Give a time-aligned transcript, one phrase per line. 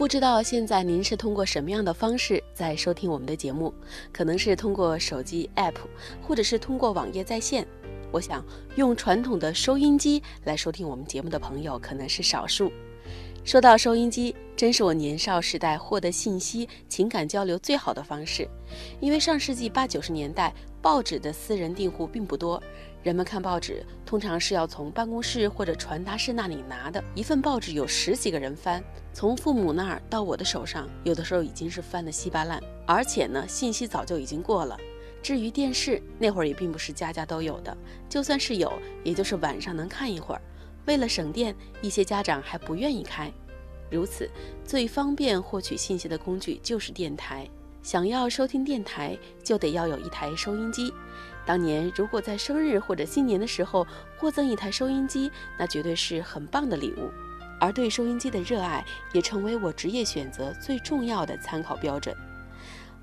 [0.00, 3.70] 不知道现在您是通过什么样的方式在收听我们的节目？
[4.10, 5.74] 可能是通过手机 App，
[6.22, 7.68] 或者是通过网页在线。
[8.10, 8.42] 我想
[8.76, 12.72] 用传统的收音机来收听我们节目的朋友可能是少数。
[13.44, 18.48] 说到收音机，真是我年少时代获得信息、情感交流最好的方式。
[19.00, 22.62] 因为上世纪八九十年代，报纸的私人订户并不多。
[23.02, 27.02] 人们看报纸，通常是要从办公室或者传达室那里拿的。
[27.14, 32.62] 一份报纸有十几个人翻，从父母那儿到我的手上，有的时候已经是翻得稀巴烂。
[32.86, 34.76] 而且呢，信息早就已经过了。
[35.22, 37.74] 至于电视，那会儿也并不是家家都有的，
[38.06, 38.70] 就算是有，
[39.02, 40.42] 也就是晚上能看一会儿。
[40.84, 43.32] 为了省电，一些家长还不愿意开。
[43.90, 44.28] 如此，
[44.62, 47.48] 最方便获取信息的工具就是电台。
[47.82, 50.92] 想要收听电台，就得要有一台收音机。
[51.46, 53.86] 当年如果在生日或者新年的时候
[54.16, 57.10] 获赠一台收音机，那绝对是很棒的礼物。
[57.58, 62.16] 而对收音机的热爱，也成为我职业选择最重要的参考标准。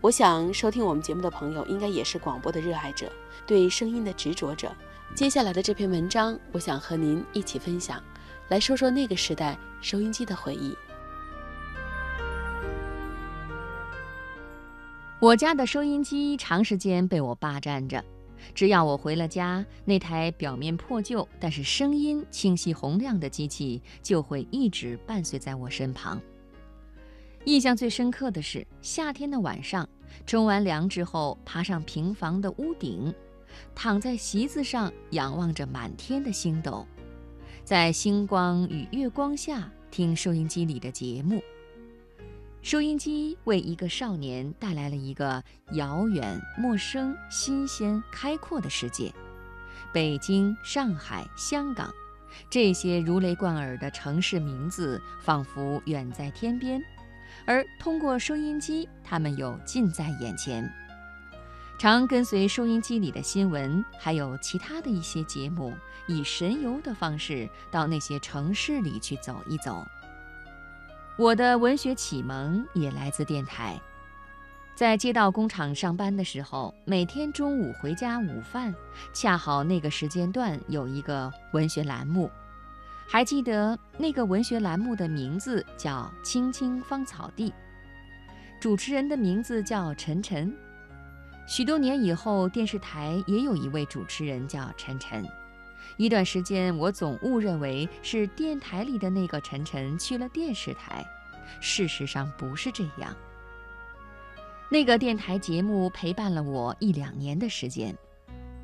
[0.00, 3.10] 我想收听我们节目的朋友，应该也是广播的热爱者，
[3.46, 4.74] 对声音的执着者。
[5.14, 8.02] 接下来的这篇文章，我想和您一起分享，
[8.48, 10.76] 来说说那个时代收音机的回忆。
[15.18, 18.04] 我家的收音机长时间被我霸占着。
[18.54, 26.20] 只要我回了家，那台表面破旧但是声音清晰洪亮的机器就会一直伴随在我身旁。
[27.44, 29.88] 印象最深刻的是夏天的晚上，
[30.26, 33.14] 冲完凉之后，爬上平房的屋顶，
[33.74, 36.84] 躺在席子上，仰望着满天的星斗，
[37.62, 41.40] 在星光与月光下听收音机里的节目。
[42.66, 45.40] 收音机为一个少年带来了一个
[45.74, 49.14] 遥远、陌生、新鲜、开阔的世界。
[49.92, 51.94] 北京、上海、香港，
[52.50, 56.82] 这些如雷贯耳的城市名字仿佛远在天边，
[57.46, 60.68] 而通过收音机，它们又近在眼前。
[61.78, 65.72] 常跟随收音机里的新闻，还有其他的一些节目，
[66.08, 69.86] 以神游的方式到那些城市里去走一走。
[71.18, 73.80] 我的文学启蒙也来自电台，
[74.74, 78.74] 在街道工厂上班的时候，每天中午回家午饭，
[79.14, 82.30] 恰好那个时间段有一个文学栏目，
[83.08, 87.48] 还记得那个文学栏目的名字叫《青青芳草地》，
[88.60, 90.54] 主持人的名字叫陈晨。
[91.48, 95.26] 许多年以后，电视台也有一位主持人叫陈晨。
[95.96, 101.04] 一段时间，我总误认为是电台里的那个晨晨去了电视台，
[101.60, 103.16] 事实上不是这样。
[104.68, 107.96] 那个电台节目陪伴了我一两年的时间，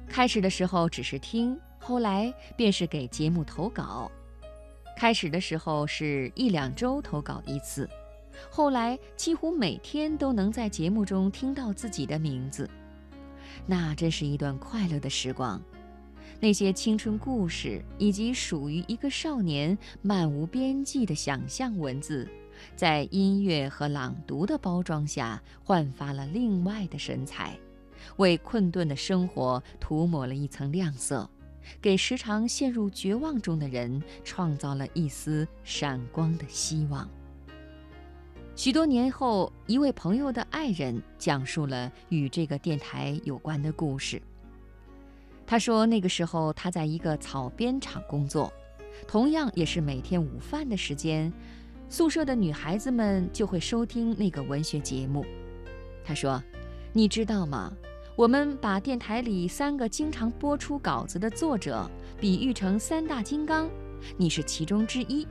[0.09, 4.11] 开始的时候只是听，后来便是给节目投稿。
[4.97, 7.89] 开始的时候是一两周投稿一次，
[8.51, 12.69] 后来几乎每天都能在节目中听到自己的名字，
[13.65, 15.61] 那真是一段快乐的时光。
[16.43, 22.29] 那些青春故事，以及属于一个少年漫无边际的想象文字，
[22.75, 27.57] 在音乐和朗读的包装下，焕发了另外的神采，
[28.17, 31.31] 为困顿的生活涂抹了一层亮色，
[31.81, 37.09] 给时常陷入绝望中的人创造了一丝闪光的希望。
[38.57, 44.21] 许多年后，一位朋友的爱人讲述了与这个电台有关的故事。
[45.47, 48.51] 他说：“那个时候他在一个草编厂工作，
[49.07, 51.31] 同样也是每天午饭的时间，
[51.89, 55.25] 宿舍的女孩子们就会收听那个文学节目。”
[56.05, 56.43] 他说
[56.93, 57.73] ：“你知道吗？
[58.17, 63.69] 我们把电台里三个经常播出稿子的作者比喻成三大金刚，
[64.17, 65.27] 你是其中之一。”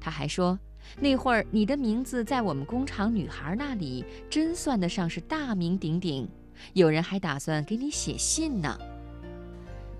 [0.00, 0.58] 他还说
[0.98, 6.28] ：“那会儿你的名字在我们工厂女孩那里真算得上是大名鼎鼎，
[6.72, 8.78] 有人还打算给你写信呢。”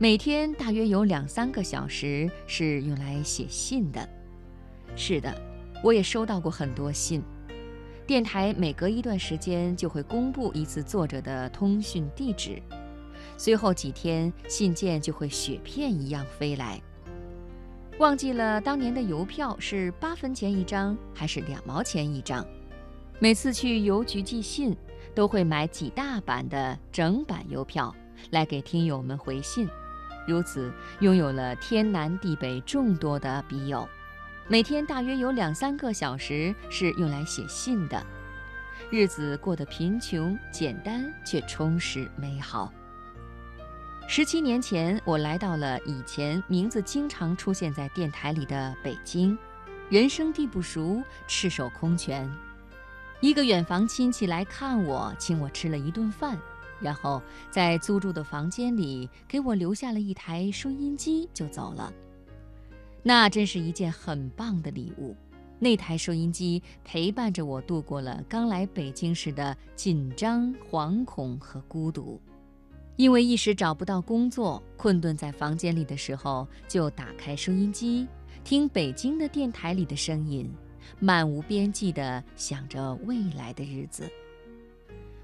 [0.02, 4.08] 每天大约有两三个小时是用来写信的。
[4.96, 5.32] 是的，
[5.80, 7.22] 我也收到过很多信。
[8.04, 12.60] 电台每隔一段时间就会公布一次作者的通讯地址，
[13.38, 16.82] 随后几天信件就会雪片一样飞来。
[17.98, 22.44] 忘记了当年的邮票是八分钱一张还是两毛钱一张。
[23.20, 24.76] 每次去邮局寄信，
[25.14, 27.94] 都会买几大版的整版邮票
[28.30, 29.68] 来给听友们回信。
[30.26, 33.88] 如此，拥有了天南地北众多的笔友，
[34.48, 38.04] 每天大约有两三个小时是用来写信的，
[38.90, 42.72] 日子过得贫穷简单却充实美好。
[44.08, 49.38] 十七年前，我来到了以前名字经常出现在电台里的北京，
[49.88, 52.30] 人生地不熟，赤手空拳。
[53.20, 56.36] 一个远房亲戚来看我，请我吃了一顿饭，
[56.82, 61.92] 然后在租住的房间里给我留下了一台收音机，就走了。
[63.02, 65.16] 那真是一件很棒的礼物。
[65.58, 72.20] 那台收音机陪伴着我度过了刚来北京时的紧张、惶恐和孤独。
[72.96, 78.06] 因为一时找不到工作，困顿在房间里的时候，就打开收音机，
[78.44, 80.52] 听北京的电台里的声音。
[80.98, 84.10] 漫无边际地想着未来的日子。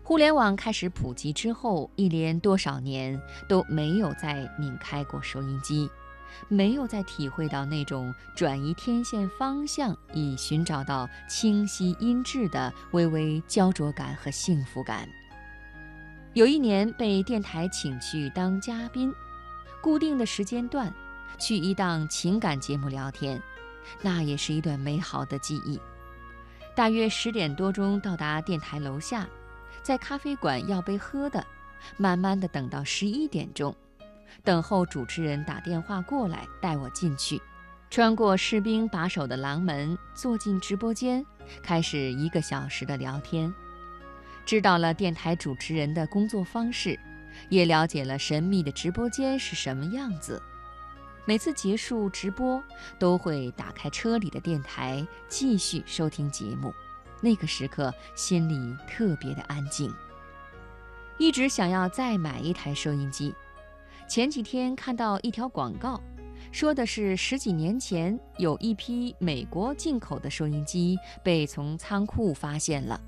[0.08, 5.86] 互联网开始普及之后，一连多少年都没有再拧开过收音机，
[6.48, 15.06] 没有再体会到那种转移天线方向以寻找到清晰音质的微微焦灼感和幸福感。
[16.32, 19.12] 有一年被电台请去当嘉宾，
[19.82, 20.90] 固定的时间段，
[21.38, 23.38] 去一档情感节目聊天。
[24.00, 25.78] 那也是一段美好的记忆。
[26.74, 29.28] 大约十点多钟到达电台楼下，
[29.88, 31.42] 在咖啡馆要杯喝的，
[31.96, 33.74] 慢慢的等到十一点钟，
[34.44, 37.40] 等候主持人打电话过来带我进去，
[37.88, 41.24] 穿过士兵把守的廊门，坐进直播间，
[41.62, 43.50] 开始一个小时的聊天，
[44.44, 47.00] 知道了电台主持人的工作方式，
[47.48, 50.42] 也了解了神秘的直播间是什么样子。
[51.24, 52.62] 每次结束直播，
[52.98, 56.74] 都会打开车里的电台继续收听节目。
[57.20, 59.92] 那个时刻，心里特别的安静。
[61.18, 63.34] 一直想要再买一台收音机。
[64.08, 66.00] 前几天看到一条广告，
[66.52, 73.00] 说的是十几年前有一批美国进口的收音机被从仓库发现了，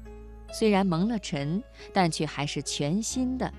[0.53, 1.63] 虽然蒙了尘，
[1.95, 3.51] 但却还是全新的。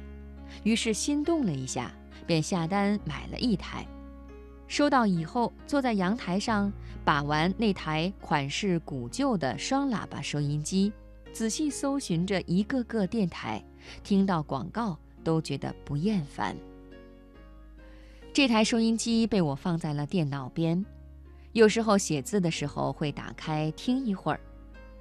[0.63, 1.91] 于是心动了一下，
[2.27, 3.87] 便下单买了一台。
[4.71, 6.71] 收到以后，坐在阳台上
[7.03, 10.93] 把玩那台款式古旧的双喇叭收音机，
[11.33, 13.61] 仔细搜寻着一个个电台，
[14.01, 16.55] 听到广告都觉得不厌烦。
[18.31, 20.85] 这台收音机被我放在了电脑边，
[21.51, 24.39] 有时候写字的时候会打开听一会儿。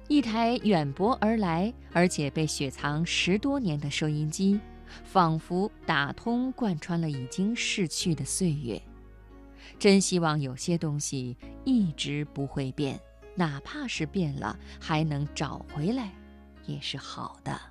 [0.09, 4.59] 一台远播而来而且被雪藏十多年的收音机，
[5.05, 8.81] 仿佛打通贯穿了已经逝去的岁月。
[9.79, 12.99] 真希望有些东西一直不会变，
[13.35, 16.11] 哪怕是变了，还能找回来，
[16.65, 17.70] 也是好的。